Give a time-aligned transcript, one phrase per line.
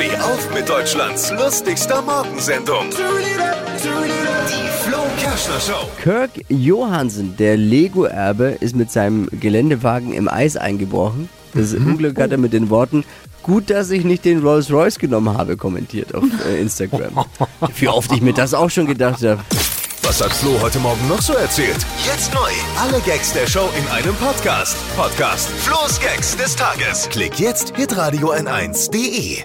[0.00, 2.88] Steh auf mit Deutschlands lustigster Morgensendung.
[2.88, 5.90] Die Flo Kerschner Show.
[6.02, 11.28] Kirk Johansen, der Lego-Erbe, ist mit seinem Geländewagen im Eis eingebrochen.
[11.52, 11.86] Das mhm.
[11.86, 13.04] Unglück hat er mit den Worten,
[13.42, 17.26] gut, dass ich nicht den Rolls-Royce genommen habe, kommentiert auf äh, Instagram.
[17.76, 19.42] Wie oft ich mir das auch schon gedacht habe.
[20.02, 21.84] Was hat Flo heute Morgen noch so erzählt?
[22.06, 22.50] Jetzt neu.
[22.78, 24.78] Alle Gags der Show in einem Podcast.
[24.96, 27.06] Podcast Flo's Gags des Tages.
[27.10, 29.44] Klick jetzt hitradio n1.de.